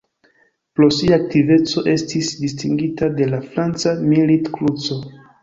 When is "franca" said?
3.53-3.95